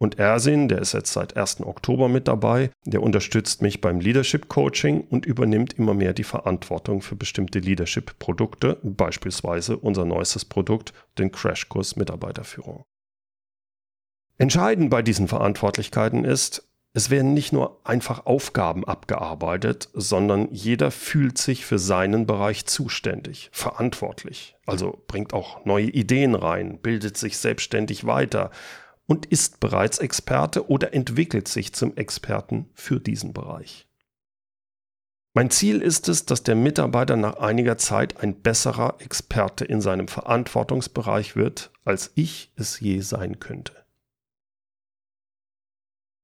und 0.00 0.18
Ersin, 0.18 0.68
der 0.68 0.78
ist 0.78 0.94
jetzt 0.94 1.12
seit 1.12 1.36
1. 1.36 1.60
Oktober 1.60 2.08
mit 2.08 2.26
dabei, 2.26 2.70
der 2.86 3.02
unterstützt 3.02 3.60
mich 3.60 3.82
beim 3.82 4.00
Leadership 4.00 4.48
Coaching 4.48 5.02
und 5.02 5.26
übernimmt 5.26 5.74
immer 5.74 5.92
mehr 5.92 6.14
die 6.14 6.24
Verantwortung 6.24 7.02
für 7.02 7.16
bestimmte 7.16 7.58
Leadership-Produkte, 7.58 8.78
beispielsweise 8.82 9.76
unser 9.76 10.06
neuestes 10.06 10.46
Produkt, 10.46 10.94
den 11.18 11.30
Crashkurs 11.30 11.96
Mitarbeiterführung. 11.96 12.82
Entscheidend 14.38 14.88
bei 14.88 15.02
diesen 15.02 15.28
Verantwortlichkeiten 15.28 16.24
ist, 16.24 16.66
es 16.94 17.10
werden 17.10 17.34
nicht 17.34 17.52
nur 17.52 17.78
einfach 17.84 18.24
Aufgaben 18.24 18.86
abgearbeitet, 18.86 19.90
sondern 19.92 20.48
jeder 20.50 20.90
fühlt 20.90 21.36
sich 21.36 21.66
für 21.66 21.78
seinen 21.78 22.24
Bereich 22.24 22.64
zuständig, 22.64 23.50
verantwortlich, 23.52 24.56
also 24.64 25.04
bringt 25.06 25.34
auch 25.34 25.66
neue 25.66 25.90
Ideen 25.90 26.34
rein, 26.34 26.78
bildet 26.78 27.18
sich 27.18 27.36
selbstständig 27.36 28.06
weiter 28.06 28.50
und 29.10 29.26
ist 29.26 29.58
bereits 29.58 29.98
Experte 29.98 30.70
oder 30.70 30.94
entwickelt 30.94 31.48
sich 31.48 31.72
zum 31.72 31.96
Experten 31.96 32.70
für 32.74 33.00
diesen 33.00 33.32
Bereich. 33.32 33.88
Mein 35.34 35.50
Ziel 35.50 35.82
ist 35.82 36.08
es, 36.08 36.26
dass 36.26 36.44
der 36.44 36.54
Mitarbeiter 36.54 37.16
nach 37.16 37.38
einiger 37.38 37.76
Zeit 37.76 38.22
ein 38.22 38.40
besserer 38.40 39.00
Experte 39.00 39.64
in 39.64 39.80
seinem 39.80 40.06
Verantwortungsbereich 40.06 41.34
wird, 41.34 41.72
als 41.84 42.12
ich 42.14 42.52
es 42.54 42.78
je 42.78 43.00
sein 43.00 43.40
könnte. 43.40 43.72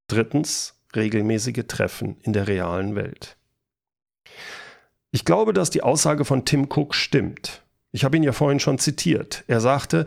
Drittens, 0.06 0.80
regelmäßige 0.94 1.64
Treffen 1.66 2.20
in 2.20 2.32
der 2.34 2.46
realen 2.46 2.94
Welt. 2.94 3.36
Ich 5.10 5.24
glaube, 5.24 5.52
dass 5.52 5.70
die 5.70 5.82
Aussage 5.82 6.24
von 6.24 6.44
Tim 6.44 6.68
Cook 6.70 6.94
stimmt. 6.94 7.64
Ich 7.90 8.04
habe 8.04 8.16
ihn 8.16 8.22
ja 8.22 8.32
vorhin 8.32 8.60
schon 8.60 8.78
zitiert. 8.78 9.42
Er 9.48 9.60
sagte, 9.60 10.06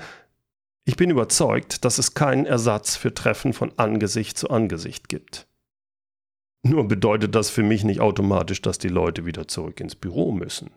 ich 0.90 0.96
bin 0.96 1.12
überzeugt, 1.12 1.86
dass 1.86 2.00
es 2.00 2.16
keinen 2.16 2.48
Ersatz 2.48 2.96
für 2.96 3.14
Treffen 3.14 3.54
von 3.54 3.72
Angesicht 3.78 4.40
zu 4.40 4.50
Angesicht 4.50 5.08
gibt. 5.08 5.48
Nur 6.64 6.88
bedeutet 6.88 7.36
das 7.36 7.52
für 7.52 7.62
mich 7.62 7.84
nicht 7.84 8.00
automatisch, 8.00 8.64
dass 8.64 8.80
die 8.80 8.88
Leute 8.88 9.24
wieder 9.24 9.48
zurück 9.48 9.80
ins 9.82 9.94
Büro 9.94 10.32
müssen. 10.32 10.72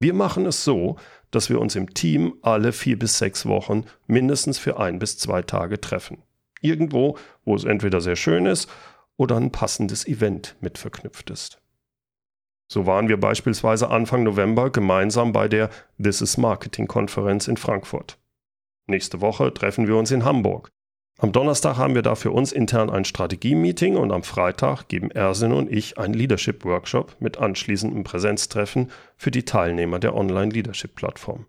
Wir 0.00 0.12
machen 0.12 0.44
es 0.44 0.64
so, 0.64 0.96
dass 1.30 1.48
wir 1.48 1.62
uns 1.62 1.76
im 1.76 1.94
Team 1.94 2.34
alle 2.42 2.74
vier 2.74 2.98
bis 2.98 3.16
sechs 3.16 3.46
Wochen 3.46 3.86
mindestens 4.06 4.58
für 4.58 4.78
ein 4.78 4.98
bis 4.98 5.16
zwei 5.16 5.40
Tage 5.40 5.80
treffen. 5.80 6.18
Irgendwo, 6.60 7.16
wo 7.46 7.54
es 7.54 7.64
entweder 7.64 8.02
sehr 8.02 8.16
schön 8.16 8.44
ist 8.44 8.68
oder 9.16 9.38
ein 9.38 9.50
passendes 9.50 10.06
Event 10.06 10.56
mit 10.60 10.76
verknüpft 10.76 11.30
ist. 11.30 11.62
So 12.68 12.84
waren 12.84 13.08
wir 13.08 13.18
beispielsweise 13.18 13.88
Anfang 13.88 14.24
November 14.24 14.68
gemeinsam 14.68 15.32
bei 15.32 15.48
der 15.48 15.70
This 15.96 16.20
is 16.20 16.36
Marketing 16.36 16.86
Konferenz 16.86 17.48
in 17.48 17.56
Frankfurt. 17.56 18.18
Nächste 18.86 19.20
Woche 19.20 19.52
treffen 19.52 19.86
wir 19.86 19.96
uns 19.96 20.10
in 20.10 20.24
Hamburg. 20.24 20.70
Am 21.18 21.32
Donnerstag 21.32 21.78
haben 21.78 21.94
wir 21.94 22.02
da 22.02 22.14
für 22.14 22.30
uns 22.30 22.52
intern 22.52 22.90
ein 22.90 23.06
Strategie-Meeting 23.06 23.96
und 23.96 24.12
am 24.12 24.22
Freitag 24.22 24.88
geben 24.88 25.10
Ersin 25.10 25.52
und 25.52 25.72
ich 25.72 25.96
einen 25.96 26.12
Leadership-Workshop 26.12 27.16
mit 27.20 27.38
anschließendem 27.38 28.04
Präsenztreffen 28.04 28.90
für 29.16 29.30
die 29.30 29.44
Teilnehmer 29.44 29.98
der 29.98 30.14
Online-Leadership-Plattform. 30.14 31.46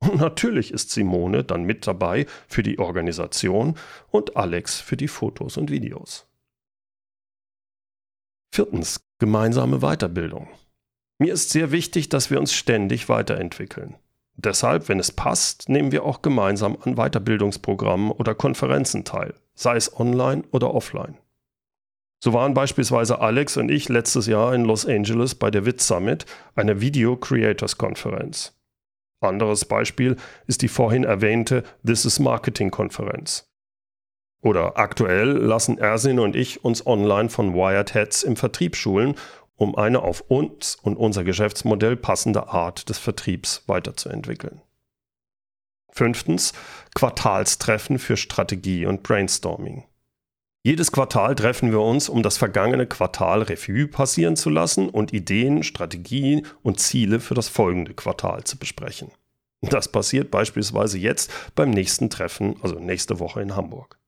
Und 0.00 0.16
natürlich 0.16 0.72
ist 0.72 0.90
Simone 0.90 1.44
dann 1.44 1.64
mit 1.64 1.86
dabei 1.86 2.26
für 2.48 2.62
die 2.62 2.78
Organisation 2.78 3.76
und 4.10 4.36
Alex 4.36 4.80
für 4.80 4.96
die 4.96 5.08
Fotos 5.08 5.56
und 5.56 5.70
Videos. 5.70 6.26
Viertens, 8.52 9.00
gemeinsame 9.18 9.78
Weiterbildung. 9.78 10.48
Mir 11.18 11.34
ist 11.34 11.50
sehr 11.50 11.70
wichtig, 11.70 12.08
dass 12.08 12.30
wir 12.30 12.40
uns 12.40 12.52
ständig 12.52 13.08
weiterentwickeln. 13.08 13.94
Deshalb, 14.42 14.88
wenn 14.88 14.98
es 14.98 15.12
passt, 15.12 15.68
nehmen 15.68 15.92
wir 15.92 16.04
auch 16.04 16.22
gemeinsam 16.22 16.78
an 16.82 16.94
Weiterbildungsprogrammen 16.94 18.10
oder 18.10 18.34
Konferenzen 18.34 19.04
teil, 19.04 19.34
sei 19.54 19.76
es 19.76 19.98
online 20.00 20.44
oder 20.50 20.72
offline. 20.74 21.18
So 22.24 22.32
waren 22.32 22.54
beispielsweise 22.54 23.20
Alex 23.20 23.58
und 23.58 23.70
ich 23.70 23.90
letztes 23.90 24.26
Jahr 24.26 24.54
in 24.54 24.64
Los 24.64 24.86
Angeles 24.86 25.34
bei 25.34 25.50
der 25.50 25.66
WIT 25.66 25.82
Summit, 25.82 26.24
einer 26.54 26.80
Video 26.80 27.16
Creators 27.16 27.76
Konferenz. 27.76 28.58
Anderes 29.20 29.66
Beispiel 29.66 30.16
ist 30.46 30.62
die 30.62 30.68
vorhin 30.68 31.04
erwähnte 31.04 31.62
This 31.84 32.06
is 32.06 32.18
Marketing 32.18 32.70
Konferenz. 32.70 33.46
Oder 34.42 34.78
aktuell 34.78 35.32
lassen 35.32 35.76
Ersin 35.76 36.18
und 36.18 36.34
ich 36.34 36.64
uns 36.64 36.86
online 36.86 37.28
von 37.28 37.52
Wired 37.54 37.92
Heads 37.92 38.22
im 38.22 38.36
Vertrieb 38.36 38.74
schulen, 38.74 39.16
um 39.60 39.76
eine 39.76 40.00
auf 40.02 40.22
uns 40.22 40.76
und 40.80 40.96
unser 40.96 41.22
Geschäftsmodell 41.22 41.94
passende 41.94 42.48
Art 42.48 42.88
des 42.88 42.98
Vertriebs 42.98 43.62
weiterzuentwickeln. 43.66 44.62
Fünftens, 45.92 46.54
Quartalstreffen 46.94 47.98
für 47.98 48.16
Strategie 48.16 48.86
und 48.86 49.02
Brainstorming. 49.02 49.84
Jedes 50.62 50.92
Quartal 50.92 51.34
treffen 51.34 51.72
wir 51.72 51.80
uns, 51.80 52.08
um 52.08 52.22
das 52.22 52.38
vergangene 52.38 52.86
Quartal 52.86 53.42
Revue 53.42 53.86
passieren 53.86 54.34
zu 54.34 54.48
lassen 54.48 54.88
und 54.88 55.12
Ideen, 55.12 55.62
Strategien 55.62 56.46
und 56.62 56.80
Ziele 56.80 57.20
für 57.20 57.34
das 57.34 57.48
folgende 57.48 57.92
Quartal 57.92 58.44
zu 58.44 58.56
besprechen. 58.58 59.10
Das 59.60 59.92
passiert 59.92 60.30
beispielsweise 60.30 60.96
jetzt 60.96 61.30
beim 61.54 61.68
nächsten 61.68 62.08
Treffen, 62.08 62.56
also 62.62 62.78
nächste 62.78 63.18
Woche 63.18 63.42
in 63.42 63.56
Hamburg. 63.56 63.99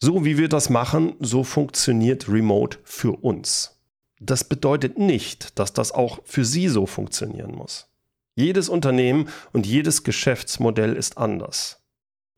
So 0.00 0.24
wie 0.24 0.38
wir 0.38 0.48
das 0.48 0.70
machen, 0.70 1.14
so 1.18 1.42
funktioniert 1.42 2.28
Remote 2.28 2.78
für 2.84 3.12
uns. 3.12 3.80
Das 4.20 4.44
bedeutet 4.44 4.98
nicht, 4.98 5.58
dass 5.58 5.72
das 5.72 5.92
auch 5.92 6.20
für 6.24 6.44
Sie 6.44 6.68
so 6.68 6.86
funktionieren 6.86 7.52
muss. 7.52 7.88
Jedes 8.36 8.68
Unternehmen 8.68 9.28
und 9.52 9.66
jedes 9.66 10.04
Geschäftsmodell 10.04 10.94
ist 10.94 11.18
anders. 11.18 11.82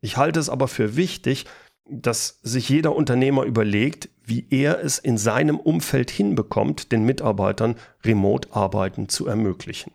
Ich 0.01 0.17
halte 0.17 0.39
es 0.39 0.49
aber 0.49 0.67
für 0.67 0.95
wichtig, 0.95 1.45
dass 1.87 2.39
sich 2.41 2.69
jeder 2.69 2.95
Unternehmer 2.95 3.43
überlegt, 3.43 4.09
wie 4.23 4.47
er 4.49 4.83
es 4.83 4.97
in 4.97 5.17
seinem 5.17 5.59
Umfeld 5.59 6.09
hinbekommt, 6.09 6.91
den 6.91 7.03
Mitarbeitern 7.03 7.75
Remote-Arbeiten 8.03 9.09
zu 9.09 9.27
ermöglichen. 9.27 9.91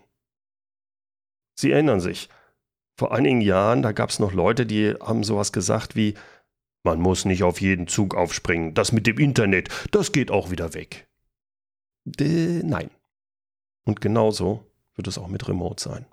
Sie 1.58 1.72
erinnern 1.72 2.00
sich, 2.00 2.28
vor 2.98 3.12
einigen 3.12 3.40
Jahren, 3.40 3.82
da 3.82 3.92
gab 3.92 4.10
es 4.10 4.18
noch 4.18 4.32
Leute, 4.32 4.66
die 4.66 4.94
haben 5.00 5.24
sowas 5.24 5.52
gesagt 5.52 5.96
wie, 5.96 6.14
man 6.86 7.00
muss 7.00 7.24
nicht 7.24 7.42
auf 7.42 7.60
jeden 7.60 7.88
Zug 7.88 8.14
aufspringen. 8.14 8.72
Das 8.72 8.92
mit 8.92 9.06
dem 9.06 9.18
Internet, 9.18 9.68
das 9.90 10.12
geht 10.12 10.30
auch 10.30 10.50
wieder 10.50 10.72
weg. 10.72 11.08
Äh, 12.18 12.62
nein. 12.62 12.90
Und 13.84 14.00
genauso 14.00 14.64
wird 14.94 15.08
es 15.08 15.18
auch 15.18 15.26
mit 15.26 15.46
Remote 15.48 15.82
sein. 15.82 16.06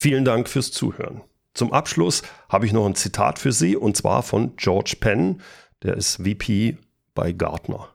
Vielen 0.00 0.24
Dank 0.24 0.48
fürs 0.48 0.70
Zuhören. 0.70 1.20
Zum 1.52 1.72
Abschluss 1.72 2.22
habe 2.48 2.64
ich 2.64 2.72
noch 2.72 2.86
ein 2.86 2.94
Zitat 2.94 3.38
für 3.38 3.52
Sie 3.52 3.76
und 3.76 3.96
zwar 3.96 4.22
von 4.22 4.56
George 4.56 4.96
Penn, 5.00 5.42
der 5.82 5.96
ist 5.96 6.16
VP 6.16 6.78
bei 7.14 7.32
Gartner. 7.32 7.88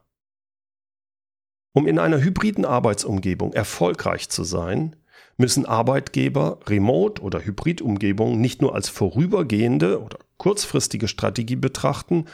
Um 1.73 1.87
in 1.87 1.99
einer 1.99 2.19
hybriden 2.19 2.65
Arbeitsumgebung 2.65 3.53
erfolgreich 3.53 4.29
zu 4.29 4.43
sein, 4.43 4.95
müssen 5.37 5.65
Arbeitgeber 5.65 6.59
Remote- 6.65 7.21
oder 7.21 7.45
Hybridumgebungen 7.45 8.41
nicht 8.41 8.61
nur 8.61 8.75
als 8.75 8.89
vorübergehende 8.89 10.01
oder 10.01 10.19
kurzfristige 10.37 11.07
Strategie 11.07 11.55
betrachten, 11.55 12.25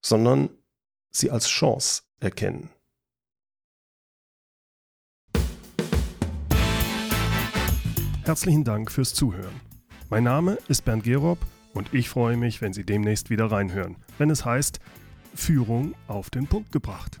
sondern 0.00 0.50
sie 1.10 1.30
als 1.30 1.48
Chance 1.48 2.02
erkennen. 2.20 2.70
Herzlichen 8.22 8.62
Dank 8.62 8.92
fürs 8.92 9.12
Zuhören. 9.12 9.60
Mein 10.08 10.22
Name 10.22 10.58
ist 10.68 10.84
Bernd 10.84 11.02
Gerob 11.02 11.38
und 11.74 11.92
ich 11.92 12.08
freue 12.08 12.36
mich, 12.36 12.60
wenn 12.60 12.72
Sie 12.72 12.84
demnächst 12.84 13.30
wieder 13.30 13.50
reinhören, 13.50 13.96
wenn 14.18 14.30
es 14.30 14.44
heißt 14.44 14.78
Führung 15.34 15.94
auf 16.06 16.30
den 16.30 16.46
Punkt 16.46 16.70
gebracht. 16.70 17.20